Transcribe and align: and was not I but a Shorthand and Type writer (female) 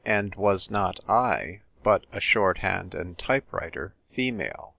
and 0.05 0.33
was 0.33 0.71
not 0.71 0.99
I 1.07 1.61
but 1.83 2.07
a 2.11 2.19
Shorthand 2.19 2.95
and 2.95 3.15
Type 3.19 3.45
writer 3.53 3.93
(female) 4.09 4.69